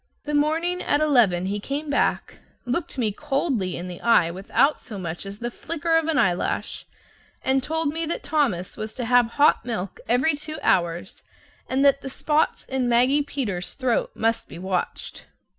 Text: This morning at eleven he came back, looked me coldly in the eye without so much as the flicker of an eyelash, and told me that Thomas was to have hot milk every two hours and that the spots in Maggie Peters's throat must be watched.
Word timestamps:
This 0.25 0.33
morning 0.35 0.81
at 0.81 0.99
eleven 0.99 1.45
he 1.45 1.59
came 1.59 1.87
back, 1.87 2.39
looked 2.65 2.97
me 2.97 3.11
coldly 3.11 3.77
in 3.77 3.87
the 3.87 4.01
eye 4.01 4.31
without 4.31 4.79
so 4.79 4.97
much 4.97 5.27
as 5.27 5.37
the 5.37 5.51
flicker 5.51 5.95
of 5.95 6.07
an 6.07 6.17
eyelash, 6.17 6.87
and 7.43 7.61
told 7.61 7.89
me 7.89 8.07
that 8.07 8.23
Thomas 8.23 8.75
was 8.75 8.95
to 8.95 9.05
have 9.05 9.27
hot 9.37 9.63
milk 9.63 9.99
every 10.09 10.33
two 10.35 10.57
hours 10.63 11.21
and 11.69 11.85
that 11.85 12.01
the 12.01 12.09
spots 12.09 12.65
in 12.65 12.89
Maggie 12.89 13.21
Peters's 13.21 13.75
throat 13.75 14.09
must 14.15 14.47
be 14.49 14.57
watched. 14.57 15.27